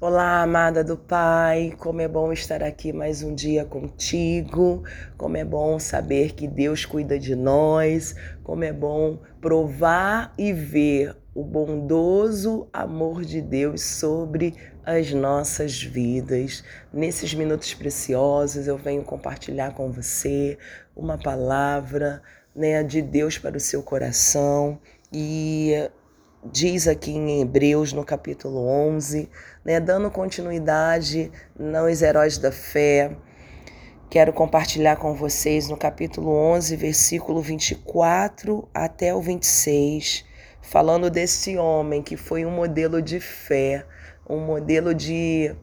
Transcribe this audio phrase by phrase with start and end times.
[0.00, 4.84] Olá, amada do Pai, como é bom estar aqui mais um dia contigo,
[5.16, 8.14] como é bom saber que Deus cuida de nós,
[8.44, 14.54] como é bom provar e ver o bondoso amor de Deus sobre
[14.86, 16.62] as nossas vidas.
[16.92, 20.56] Nesses minutos preciosos, eu venho compartilhar com você
[20.94, 22.22] uma palavra
[22.54, 24.78] né, de Deus para o seu coração
[25.12, 25.90] e
[26.44, 29.28] diz aqui em Hebreus, no capítulo 11,
[29.64, 33.16] né, dando continuidade nos heróis da fé.
[34.10, 40.24] Quero compartilhar com vocês no capítulo 11, versículo 24 até o 26,
[40.62, 43.84] falando desse homem que foi um modelo de fé,
[44.28, 45.54] um modelo de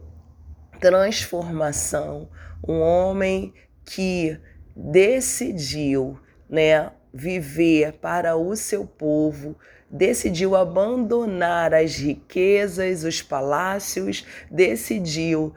[0.79, 2.29] transformação,
[2.67, 3.53] um homem
[3.85, 4.39] que
[4.75, 6.19] decidiu,
[6.49, 9.55] né, viver para o seu povo,
[9.89, 15.53] decidiu abandonar as riquezas, os palácios, decidiu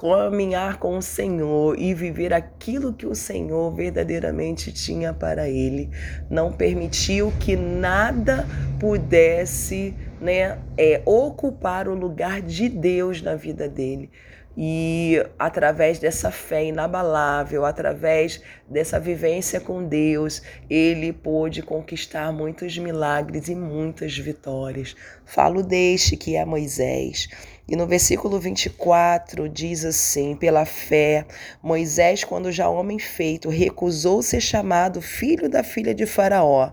[0.00, 5.88] caminhar com o Senhor e viver aquilo que o Senhor verdadeiramente tinha para ele.
[6.28, 8.44] Não permitiu que nada
[8.80, 14.10] pudesse né, é, ocupar o lugar de Deus na vida dele.
[14.60, 23.48] E através dessa fé inabalável, através dessa vivência com Deus, ele pôde conquistar muitos milagres
[23.48, 24.96] e muitas vitórias.
[25.24, 27.28] Falo deste que é Moisés.
[27.68, 31.24] E no versículo 24 diz assim: Pela fé,
[31.62, 36.72] Moisés, quando já homem feito, recusou ser chamado filho da filha de Faraó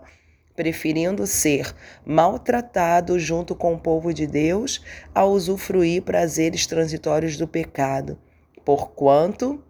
[0.55, 1.75] preferindo ser
[2.05, 4.81] maltratado junto com o povo de Deus
[5.13, 8.17] a usufruir prazeres transitórios do pecado,
[8.63, 9.63] porquanto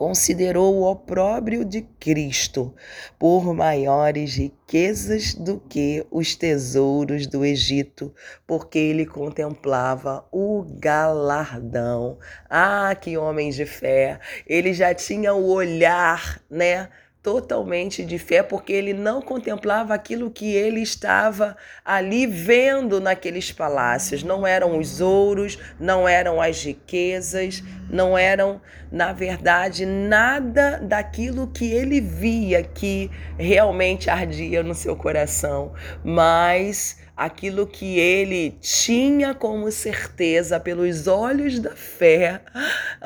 [0.00, 2.74] considerou o opróbrio de Cristo
[3.18, 8.10] por maiores riquezas do que os tesouros do Egito,
[8.46, 12.16] porque ele contemplava o galardão.
[12.48, 14.18] Ah, que homem de fé!
[14.46, 16.88] Ele já tinha o olhar, né?
[17.22, 24.22] Totalmente de fé, porque ele não contemplava aquilo que ele estava ali vendo naqueles palácios.
[24.22, 31.72] Não eram os ouros, não eram as riquezas, não eram, na verdade, nada daquilo que
[31.72, 35.72] ele via que realmente ardia no seu coração,
[36.04, 42.40] mas aquilo que ele tinha como certeza pelos olhos da fé.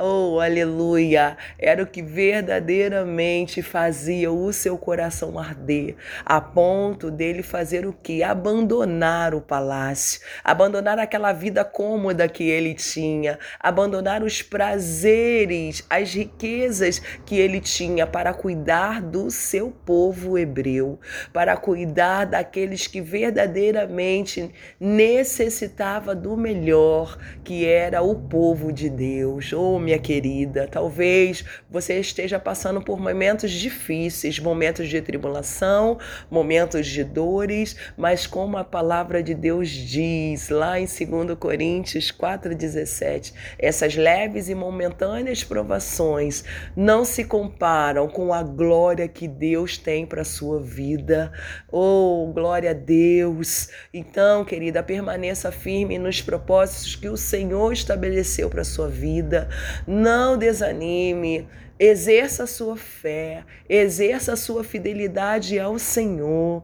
[0.01, 1.37] Oh, aleluia!
[1.59, 8.23] Era o que verdadeiramente fazia o seu coração arder, a ponto dele fazer o que?
[8.23, 17.01] Abandonar o palácio, abandonar aquela vida cômoda que ele tinha, abandonar os prazeres, as riquezas
[17.25, 20.99] que ele tinha para cuidar do seu povo hebreu,
[21.33, 29.53] para cuidar daqueles que verdadeiramente necessitava do melhor, que era o povo de Deus.
[29.53, 35.99] Oh, minha querida, talvez você esteja passando por momentos difíceis, momentos de tribulação,
[36.31, 43.33] momentos de dores, mas como a palavra de Deus diz lá em 2 Coríntios 4,17,
[43.59, 46.43] essas leves e momentâneas provações
[46.75, 51.33] não se comparam com a glória que Deus tem para a sua vida.
[51.71, 53.69] Oh, glória a Deus!
[53.93, 59.49] Então, querida, permaneça firme nos propósitos que o Senhor estabeleceu para a sua vida.
[59.87, 61.47] Não desanime.
[61.79, 66.63] Exerça a sua fé, exerça a sua fidelidade ao Senhor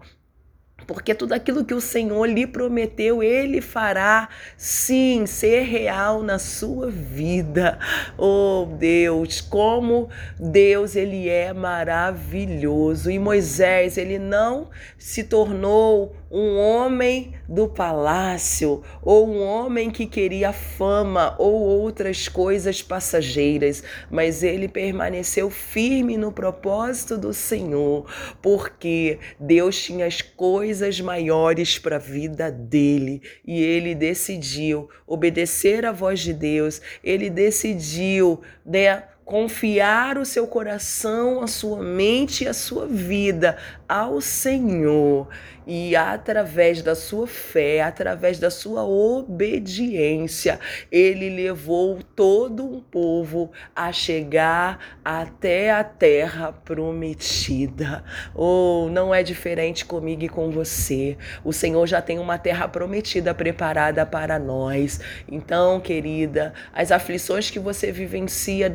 [0.86, 6.90] porque tudo aquilo que o Senhor lhe prometeu, ele fará sim ser real na sua
[6.90, 7.78] vida.
[8.16, 10.08] Oh, Deus, como
[10.38, 13.10] Deus ele é maravilhoso.
[13.10, 14.68] E Moisés, ele não
[14.98, 22.80] se tornou um homem do palácio, ou um homem que queria fama ou outras coisas
[22.82, 28.06] passageiras, mas ele permaneceu firme no propósito do Senhor,
[28.40, 30.69] porque Deus tinha as coisas
[31.00, 38.40] maiores para a vida dele e ele decidiu obedecer à voz de Deus, ele decidiu,
[38.64, 39.02] né?
[39.30, 43.56] Confiar o seu coração, a sua mente e a sua vida
[43.88, 45.28] ao Senhor
[45.72, 50.58] e através da sua fé, através da sua obediência,
[50.90, 58.02] ele levou todo um povo a chegar até a terra prometida.
[58.34, 61.16] Oh, não é diferente comigo e com você.
[61.44, 65.00] O Senhor já tem uma terra prometida preparada para nós.
[65.30, 68.68] Então, querida, as aflições que você vivencia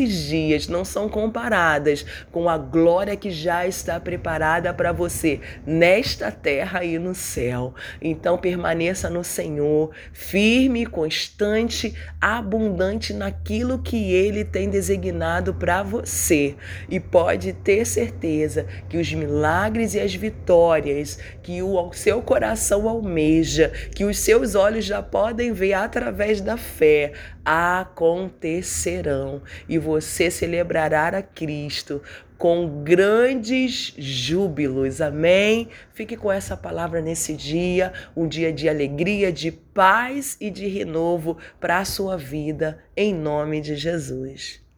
[0.00, 6.30] nesses dias não são comparadas com a glória que já está preparada para você nesta
[6.30, 7.74] terra e no céu.
[8.00, 16.56] Então permaneça no Senhor, firme, constante, abundante naquilo que ele tem designado para você.
[16.88, 23.72] E pode ter certeza que os milagres e as vitórias que o seu coração almeja,
[23.94, 27.12] que os seus olhos já podem ver através da fé,
[27.44, 32.00] acontecerão e você celebrará a Cristo
[32.38, 35.00] com grandes júbilos.
[35.00, 35.68] Amém?
[35.92, 41.36] Fique com essa palavra nesse dia, um dia de alegria, de paz e de renovo
[41.58, 44.69] para a sua vida, em nome de Jesus.